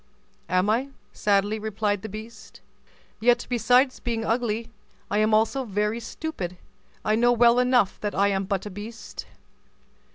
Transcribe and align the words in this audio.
"Am 0.49 0.67
I?" 0.67 0.89
sadly 1.13 1.59
replied 1.59 2.01
the 2.01 2.09
beast; 2.09 2.59
"yet, 3.19 3.45
besides 3.51 3.99
being 3.99 4.25
ugly, 4.25 4.71
I 5.11 5.19
am 5.19 5.31
also 5.31 5.63
very 5.63 5.99
stupid; 5.99 6.57
I 7.05 7.13
know 7.15 7.31
well 7.31 7.59
enough 7.59 7.99
that 7.99 8.15
I 8.15 8.29
am 8.29 8.45
but 8.45 8.65
a 8.65 8.71
beast." 8.71 9.27